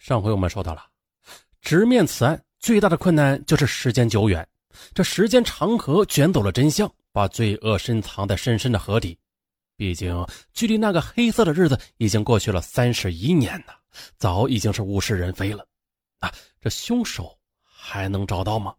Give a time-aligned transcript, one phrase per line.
[0.00, 0.82] 上回我们说到了，
[1.60, 4.48] 直面此案最大的困难就是时间久远，
[4.94, 9.16] 这时间长河卷走了真相，把罪恶深藏在深深的河底。
[9.76, 13.74] 毕竟，距离那个黑色的日子已经过去了三十一年呢，
[14.16, 15.66] 早已经是物是人非了。
[16.20, 16.32] 啊，
[16.62, 18.74] 这凶手还能找到吗？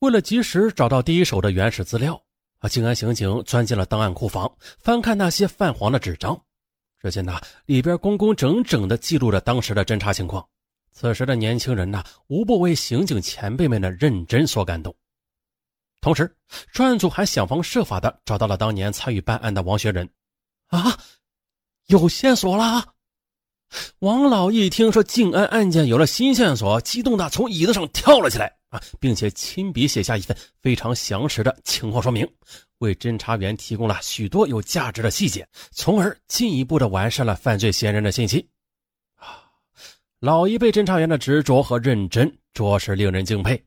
[0.00, 2.20] 为了及时找到第一手的原始资料，
[2.58, 6.44] 啊，静安刑警钻进了档案库房，翻看那些泛黄的纸张。
[7.02, 10.46] 只见呐，里边工工整整地记录着当时的侦查情况。
[10.92, 14.94] 此时的年轻人呐，无不为刑警前辈们的认真所感动。
[16.00, 16.32] 同时，
[16.72, 20.08] 专案组还想方设法的找到了当年参与办案的王学仁。
[20.68, 20.96] 啊，
[21.86, 22.94] 有线索了！
[23.98, 32.26] 王老一听说静安案件有了新线索，激动的从椅子上跳了起来啊，并且亲笔写下一份非常详实的情况说明。
[32.78, 38.48] 为侦查员提供了许多有价值的细节，从而进一步的完善了犯罪嫌疑人的信息。
[39.16, 39.44] 啊，
[40.20, 43.62] 老一辈侦查员的执着和认真，着实令人敬佩。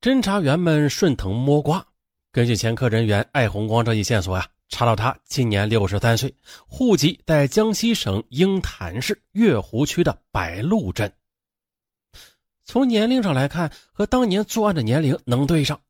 [0.00, 1.86] 侦查员们顺藤摸瓜，
[2.32, 6.34] 根据前科人员艾红光这一线索呀，查到他今年六十三岁，
[6.66, 11.10] 户籍在江西省鹰潭市月湖区的白鹿镇。
[12.68, 15.80] 从年龄上来看，和当年作案的年龄能对上，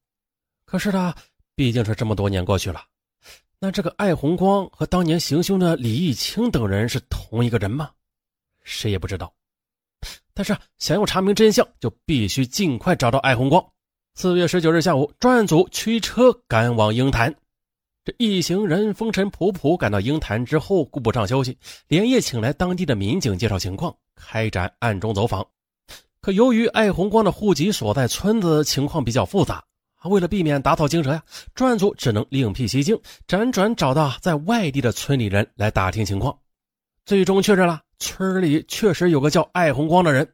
[0.64, 1.12] 可是呢？
[1.56, 2.80] 毕竟是这么多年过去了，
[3.58, 7.90] 那这个艾红光和当年行凶的李义清等人是同一个人吗？
[8.62, 9.34] 谁也不知道。
[10.32, 13.72] 但是想要查明真相，就必须尽快找到艾红光。
[14.14, 17.34] 四月十九日下午，专案组驱车赶往鹰潭。
[18.04, 25.44] 这一行人风尘仆仆赶到鹰潭之后，顾不上休息，连夜请来当地的民警介绍情况，开展暗中走访。
[26.28, 29.64] 可由于艾红光的户籍所在村子情况比较复杂。
[30.04, 31.22] 为了避免打草惊蛇呀，
[31.54, 36.38] 专案组只能另辟蹊径，辗转找到在外地的村里人来打听情况。
[37.06, 40.30] 最终确认了，村里确实有个叫艾红光的人，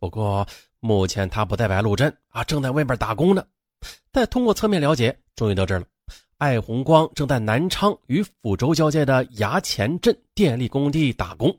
[0.00, 0.44] 不过
[0.80, 3.44] 目前他不在白鹿镇啊，正在外面打工呢。
[4.10, 5.84] 但通过侧面了解，终于得知了，
[6.38, 11.56] 艾红光正在南昌与抚州交界的衙前镇电力工地打工，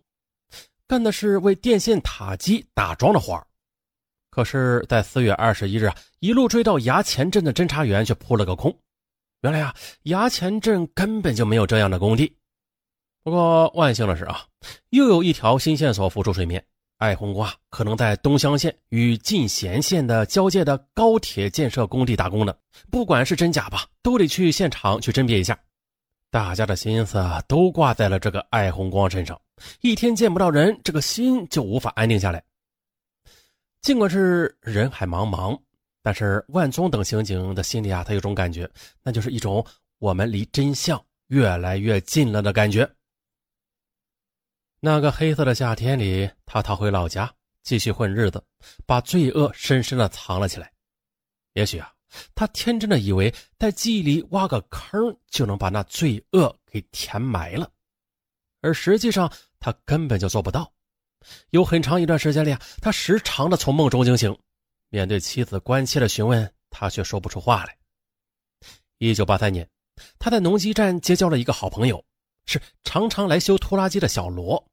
[0.88, 3.46] 干的是为电线塔基打桩的活儿。
[4.30, 8.78] 可是，在四月二十一日啊，一路追到衙前镇的侦查员却扑了个空。
[9.42, 9.74] 原来啊，
[10.04, 12.36] 衙前镇根本就没有这样的工地。
[13.24, 14.46] 不过万幸的是啊，
[14.90, 16.64] 又有一条新线索浮出水面：
[16.98, 22.54] 艾红光可能在东乡县与进贤县的交界的高铁建设工地打工呢。
[22.92, 25.58] 不管是真假吧，都得去现场去甄别一下。
[26.36, 29.42] 大家的心思啊都挂在了这个艾红光身上，
[29.80, 32.44] 一天见不到人，这个心就无法安定下来。
[33.82, 35.58] 尽管是人海茫茫，
[36.04, 38.70] 但是万宗等刑警的心里啊，他有种感觉，
[39.02, 39.66] 那就是一种
[40.00, 42.86] 我们离真相越来越近了的感觉。
[44.82, 48.44] 那个黑色的夏天里，他逃回老家，继续混日子，
[48.86, 50.70] 把罪恶深深的藏了起来。
[51.54, 51.94] 也许啊，
[52.34, 57.70] 他天真的以为在记忆里挖个坑就能把那罪恶给填埋了，
[58.62, 60.72] 而实际上他根本就做不到。
[61.50, 64.38] 有很长一段时间里啊，他时常的从梦中惊醒，
[64.90, 67.76] 面对妻子关切的询问，他却说不出话来。
[69.00, 69.68] 一九八三年，
[70.20, 72.04] 他在农机站结交了一个好朋友，
[72.46, 74.64] 是常常来修拖拉机的小罗，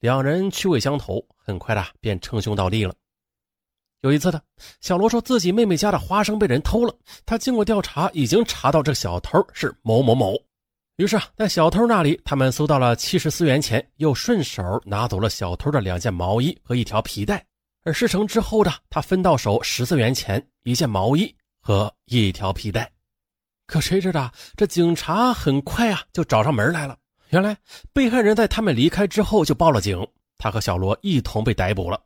[0.00, 2.94] 两人趣味相投，很快的便称兄道弟了。
[4.02, 4.40] 有一次的，
[4.80, 6.94] 小罗说自己妹妹家的花生被人偷了，
[7.26, 10.36] 他经过调查，已经查到这小偷是某某某。
[10.98, 17.44] 于是啊，在小偷那里，他们搜到了七十四元钱，又顺手拿走了小偷的两件毛衣和一条皮带。
[17.84, 22.90] 而事成之后的他分到手十四元钱、一件毛衣和一条皮带。
[23.66, 26.96] 可谁知道，这警察很快啊就找上门来了。
[27.30, 27.56] 原来
[27.92, 30.06] 被害人在他们离开之后就报了警，
[30.36, 32.00] 他和小罗一同被逮捕了。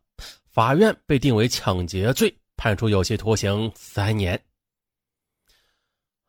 [0.52, 4.38] 法院被定为抢劫罪，判处有期徒刑三年。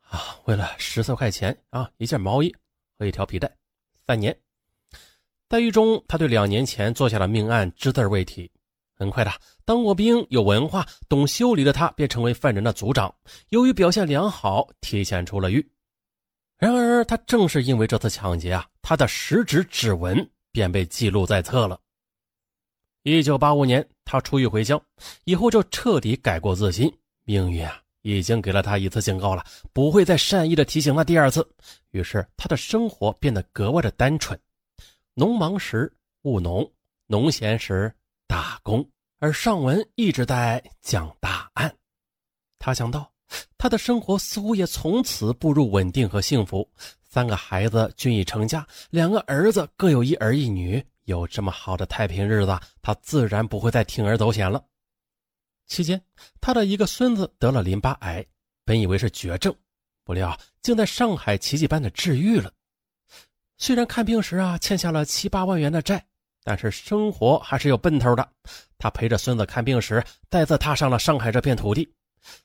[0.00, 2.50] 啊，为了十四块钱啊，一件毛衣
[2.98, 3.54] 和一条皮带，
[4.06, 4.34] 三年。
[5.46, 8.50] 在狱中，他对两年前做下的命案只字未提。
[8.94, 9.30] 很快的，
[9.66, 13.14] 当过兵、有文化、懂修理的他，便成为犯人的组长。
[13.50, 15.70] 由于表现良好，提前出了狱。
[16.56, 21.78] 然而，他正是因为这次抢劫啊，他的食指指纹便被记录在册了。
[23.02, 24.80] 一九八五年，他出狱回乡，
[25.24, 26.88] 以后就彻底改过自新。
[27.24, 27.80] 命运啊！
[28.02, 31.44] 已经给了他一次警告了，不会再善意的提醒他第二次。
[31.90, 34.38] 于是他的生活变得格外的单纯，
[35.14, 36.70] 农忙时务农，
[37.08, 37.92] 农闲时
[38.28, 38.88] 打工，
[39.18, 41.74] 而上文一直在讲大案。
[42.60, 43.10] 他想到，
[43.58, 46.64] 他的生活似乎也从此步入稳定和幸福。
[47.02, 54.64] 三个孩子均已成家，两个儿子各有一儿一女，有这么好的太平日子，他自然不会再铤而走险了。
[55.66, 56.02] 期间，
[56.40, 58.24] 他的一个孙子得了淋巴癌，
[58.64, 59.54] 本以为是绝症，
[60.04, 62.52] 不料竟在上海奇迹般的治愈了。
[63.56, 66.04] 虽然看病时啊欠下了七八万元的债，
[66.42, 68.28] 但是生活还是有奔头的。
[68.78, 71.90] 他陪着孙子看病时，再次踏上了上海这片土地。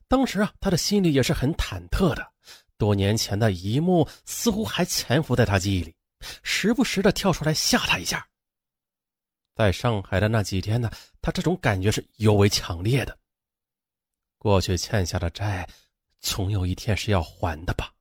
[0.08, 2.26] 当时啊，他的心里也是很忐忑的。
[2.78, 5.94] 多年前的一幕似乎还潜伏在他记忆里，
[6.44, 8.26] 时不时的跳出来吓他一下。
[9.60, 10.90] 在上海的那几天呢，
[11.22, 13.18] 他这种感觉是尤为强烈的。
[14.38, 15.68] 过去欠下的债，
[16.22, 17.94] 总有一天是要还的吧？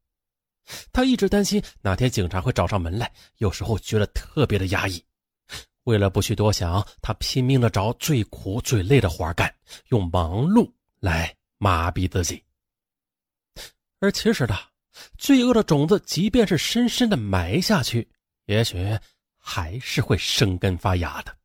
[0.93, 5.05] 他一直担心哪天警察会找上门来，有时候觉得特别的压抑。
[5.83, 9.53] 为了不去多想，他拼命的找最苦最累的活干，
[9.89, 10.71] 用忙碌
[11.01, 12.41] 来麻痹自己。
[13.99, 14.55] 而其实呢，
[15.19, 18.09] 罪恶的种子，即便是深深的埋下去，
[18.45, 18.97] 也许
[19.37, 21.37] 还是会生根发芽的。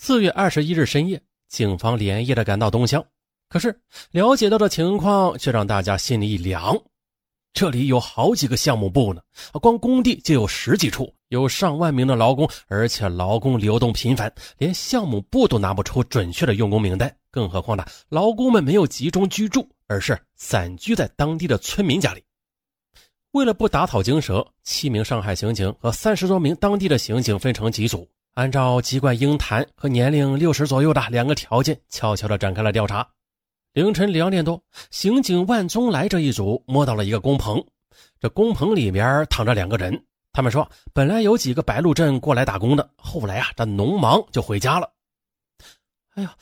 [0.00, 3.04] 四月二十一日深夜，警方连夜的赶到东乡，
[3.48, 3.76] 可是
[4.12, 6.80] 了解到的情况却让大家心里一凉。
[7.52, 9.20] 这里有好几个项目部呢，
[9.60, 17.12] 光工地就有十几处，有上万名的劳工，而且劳工流动频繁，连项目部都拿不出准确的用工名单。
[17.32, 22.22] 更何况呢，劳工们没有集中居住，而是散居在当地的村民家里。
[23.32, 28.08] 为了不打草惊蛇，七名上海刑警和三十多名当地的刑警分成几组。
[28.34, 33.06] 按照籍贯英谈和年龄六十左右的两个条件，悄悄地展开了调查。
[33.72, 37.64] 凌晨两点多，刑警万宗来这一组摸到了一个工棚，
[38.20, 40.04] 这工棚里面躺着两个人。
[40.32, 44.88] 他们说，本来有几个白鹿镇过来打工的，后来啊，这农忙就回家了。
[46.14, 46.34] 哎呀，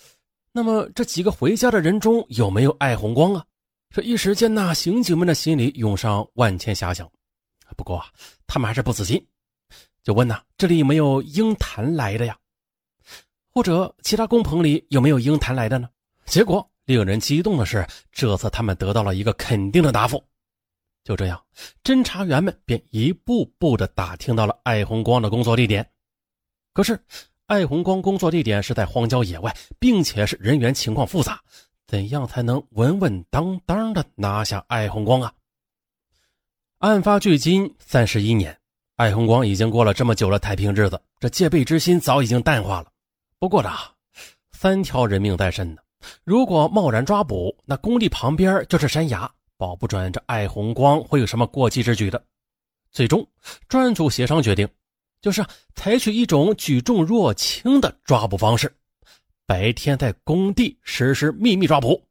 [0.53, 3.45] 那么这几个回家的人中有没有艾红光啊？
[3.91, 7.11] 这一时间呢，刑警们的心里涌上万千遐想。
[7.77, 8.07] 不过啊，
[8.47, 9.27] 他们还是不死心。
[10.07, 12.39] 就问呐，这里有没有鹰潭来的呀？
[13.53, 15.89] 或者其他工棚里有没有鹰潭来的呢？
[16.27, 20.23] 结果令人激动的是，这次他们得到了一个肯定的答复。
[21.03, 21.45] 就这样，
[21.83, 25.85] 侦查员们便一步步的打听到了艾红光的工作地点。
[26.73, 27.05] 可是，
[27.47, 31.41] 艾红光工作地点是在荒郊野外，并且是人员情况复杂，
[31.89, 35.33] 怎样才能稳稳当当的拿下艾红光啊？
[36.79, 38.57] 案发距今三十一年。
[38.97, 42.91] 艾红光已经过了这么久的太平日子，这戒备之心早已经淡化了。
[43.39, 43.71] 不过呢，
[44.53, 45.83] 三条人命在身呢，
[46.25, 52.25] 如果贸然抓捕，那工地旁边就是山崖，保不准这艾红光会有什么过激之举的。
[52.91, 53.29] 最终，
[53.69, 54.67] 专案组协商决定，
[55.21, 55.45] 就是
[55.75, 58.75] 采取一种举重若轻的抓捕方式，
[59.45, 62.03] 白天在工地实施秘密抓捕。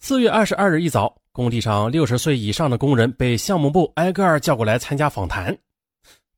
[0.00, 1.21] 四月二十二日一早。
[1.32, 5.56] 工地上，六十岁以上的工人被项目部挨个叫过来参加访谈。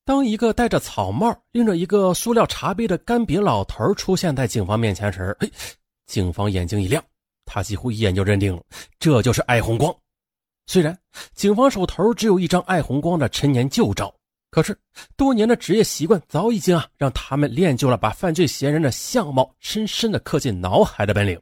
[0.05, 5.50] 当一个戴着草帽、拎着一个塑料茶杯的干瘪老头出现在警方面前时，嘿，
[6.06, 7.02] 警方眼睛一亮，
[7.44, 8.62] 他几乎一眼就认定了，
[9.00, 9.93] 这就是艾红光。
[10.67, 10.96] 虽然
[11.35, 14.14] 警方手头只有一张艾红光的陈年旧照，
[14.50, 14.79] 可是
[15.17, 21.41] 多年的职业习惯早已经啊让他们练就了把犯罪嫌疑人的相貌深深的刻进脑海的本领。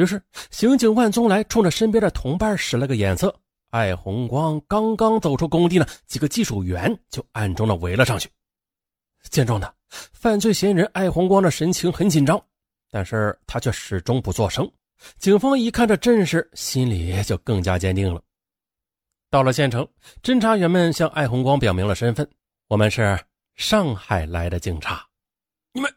[0.00, 3.34] 于是，刑警万宗来冲着身边的同伴使了个眼色。
[3.68, 8.26] 艾红光刚刚走出工地呢，几个技术员就暗中的围了上去。
[9.28, 9.70] 见状呢，
[10.14, 12.42] 犯罪嫌疑人艾红光的神情很紧张，
[12.90, 14.66] 但是他却始终不作声。
[15.18, 18.22] 警方一看这阵势，心里就更加坚定了。
[19.28, 19.86] 到了县城，
[20.22, 22.26] 侦查员们向艾红光表明了身份
[22.68, 23.22] ：“我们是
[23.54, 25.06] 上海来的警察。”
[25.74, 25.94] 你们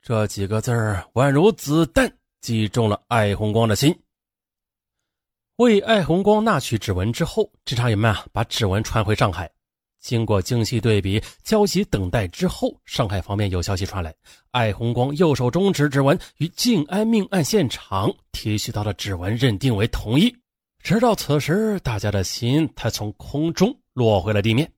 [0.00, 0.70] 这几个字
[1.14, 2.10] 宛如子弹。
[2.40, 3.96] 击中了艾红光的心。
[5.56, 9.50] 为艾红光纳取指纹之后，侦查员们啊把指纹传回上海。
[10.00, 14.14] 经过精细对比、焦急等待之后，上海方面有消息传来：
[14.50, 20.34] 艾红光右手中指指纹与静安命案现场提取到的指纹认定为同一。
[20.82, 24.72] 直到此时，大家的心才从空中落回了地面，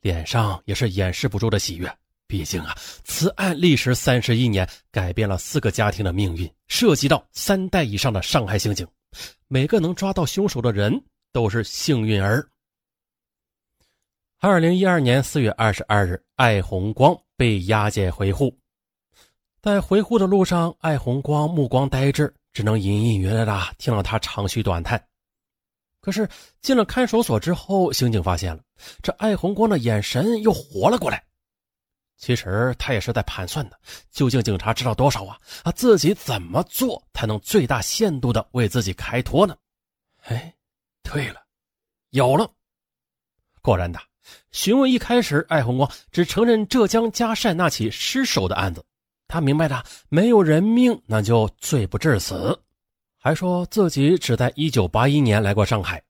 [0.00, 1.96] 脸上也是掩饰不住的喜悦。
[2.26, 8.86] 毕竟啊，此案历时三十一年，改变了四个家庭的命运，涉及到三代以上的上海刑警，
[9.46, 12.48] 每个能抓到凶手的人都是幸运儿。
[14.40, 18.54] 二零一二年四月二十二日，艾红光被押解回沪，
[19.62, 25.02] 在回沪的路上，艾红光目光呆滞，只能隐隐约约的听到他长吁短叹。
[26.00, 26.28] 可是
[26.60, 28.62] 进了看守所之后，刑警发现了
[29.02, 31.24] 这艾红光的眼神又活了过来。
[32.16, 33.78] 其实他也是在盘算的，
[34.10, 35.38] 究竟警察知道多少啊？
[35.62, 39.56] 啊，自己怎么做才能最大限度的为自己开脱呢？
[40.22, 40.54] 哎，
[41.02, 41.42] 对了，
[42.10, 42.50] 有了！
[43.60, 44.00] 果然的，
[44.52, 48.82] 询问一开始，艾红光只承认浙江嘉善那起失手的案子。
[49.26, 52.58] 他明白的，没有人命，那就罪不至死。
[53.18, 56.02] 还说自己只在1981年来过上海，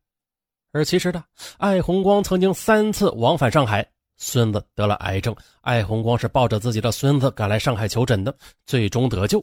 [0.72, 1.24] 而其实呢，
[1.58, 3.88] 艾红光曾经三次往返上海。
[4.24, 9.38] 孙子得了癌症，艾红光是抱着自己的孙子赶来上海求诊的，最终得救。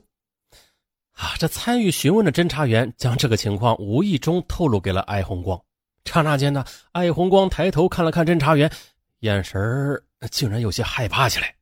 [1.14, 5.62] 啊，这参与询问的侦查员将这个情况无意中透露给了艾红光。
[6.06, 8.72] 刹那间呢，艾红光抬头看了看侦查员，
[9.20, 9.62] 眼神
[10.32, 11.54] 竟然有些害怕起来。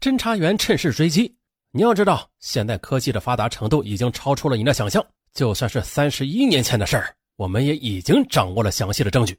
[0.00, 1.36] 侦查员趁势追击。
[1.72, 5.04] 你要知道，现代科技的发达程度已经超出了你的想象。
[5.34, 9.38] 就算是三十一年前的事儿，我们也已经掌握了详细的证据。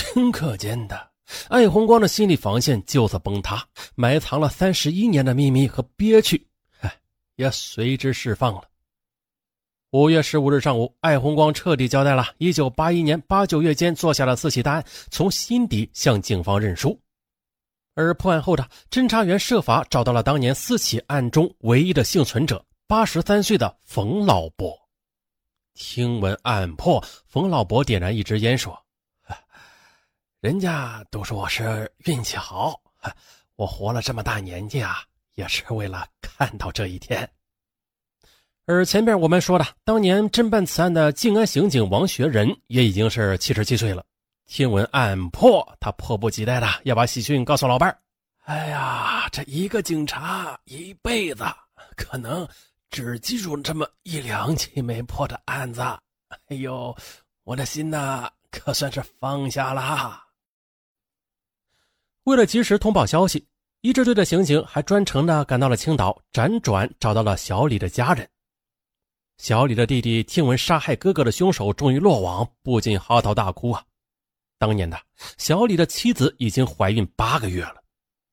[0.00, 1.10] 顷刻间的，
[1.48, 3.62] 艾红光的心理防线就此崩塌，
[3.94, 6.48] 埋藏了三十一年的秘密和憋屈，
[6.80, 6.96] 哎，
[7.36, 8.62] 也随之释放了。
[9.90, 16.98] 五月十五日上午，艾红光彻底交代了一九八一年八九月间做下的四起大案，从心底向警方认输。
[17.94, 24.74] 而破案后的侦查员设法找到了当年四起案中唯一的幸存者，八十三岁的冯老伯。
[25.74, 28.76] 听闻案破，冯老伯点燃一支烟说
[30.40, 32.80] ：“人家都说我是运气好，
[33.56, 35.02] 我活了这么大年纪啊，
[35.34, 37.28] 也是为了看到这一天。”
[38.64, 44.02] 而前边我们说的，当年侦办此案的静安刑警王学仁也已经是七十七岁了。
[44.46, 47.98] 听闻案破，他迫不及待的要把喜讯告诉老伴儿。
[48.44, 51.44] 哎呀，这一个警察一辈子
[51.96, 52.48] 可能
[52.88, 55.82] 只记住这么一两起没破的案子。
[56.48, 56.96] 哎呦，
[57.44, 60.22] 我的心呐，可算是放下了。
[62.24, 63.46] 为了及时通报消息，
[63.80, 68.28] 一支队的刑警还专程的赶到了青岛，辗转找到了小李的家人。
[69.38, 73.82] 小李的弟弟听闻杀害哥哥的凶手终于落网，不禁嚎啕大哭啊。
[74.58, 75.00] 当年的
[75.38, 77.76] 小李的妻子已经怀孕八个月了，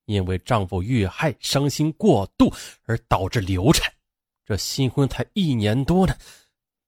[0.04, 2.54] 因为丈夫遇害伤心过度
[2.84, 3.90] 而导致流产，
[4.46, 6.14] 这新婚才一年多呢，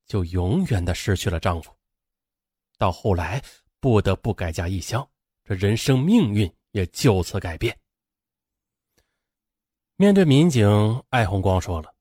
[0.06, 1.72] 就永远的失去了丈夫。
[2.77, 3.41] 到后来
[3.79, 5.08] 不得不改嫁异乡，
[5.46, 7.78] 这人生命运也就此改变。
[9.96, 11.94] 面对民警，艾红光说了，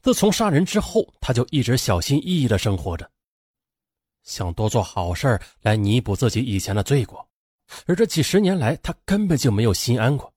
[0.00, 3.10] 自从杀人之后，他就一直小心翼翼的生活着。
[4.22, 7.28] 想多做好事来弥补自己以前的罪过，
[7.86, 10.32] 而这几十年来，他根本就没有心安过。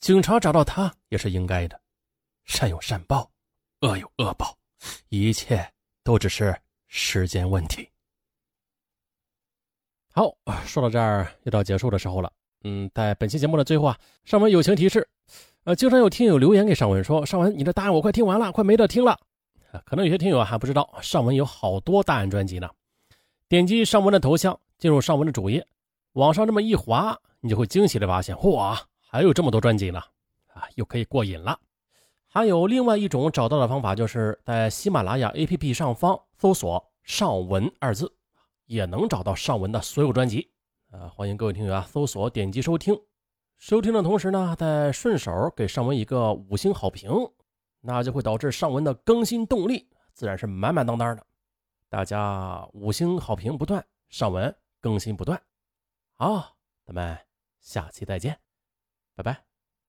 [0.00, 1.80] 警察找到他也是应该的，
[2.44, 3.30] 善有善报，
[3.80, 4.56] 恶有恶报，
[5.08, 7.89] 一切都只是时间问题。
[10.20, 10.36] 好，
[10.66, 12.30] 说到这儿又到结束的时候了。
[12.64, 15.08] 嗯，在本期节目的最后啊，尚文友情提示：
[15.64, 19.18] 呃，经常有听友留言给尚文说，尚文，你的答案我快听完了，快没得听了。
[19.86, 22.68] 可能有些听友还不知道，尚文有好多大案专辑呢。
[23.48, 25.66] 点击尚文的头像，进入尚文的主页，
[26.12, 29.98] 往上这么一滑，你就会惊喜的发现，哇，还有这么多专辑呢！
[30.52, 31.58] 啊，又可以过瘾了。
[32.28, 38.12] 还有另外一种找到的方法，就是在喜马拉雅 APP 上方搜索“尚文”二字，
[38.70, 40.48] 也能找到尚文的所有专辑。
[40.92, 42.96] 啊，欢迎各位听友啊，搜索点击收听。
[43.58, 47.10] 收听的同时呢，再顺手给尚文一个五星好评。
[47.80, 51.26] 那就会导致上文的更新动力自然是满满当当的，
[51.88, 55.40] 大家五星好评不断，上文更新不断。
[56.14, 57.18] 好，咱们
[57.58, 58.38] 下期再见，
[59.16, 59.49] 拜拜。